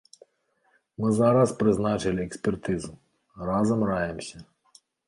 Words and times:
Мы 1.03 1.11
зараз 1.19 1.49
прызначылі 1.61 2.27
экспертызу, 2.29 2.91
разам 3.51 3.79
раімся. 3.93 4.37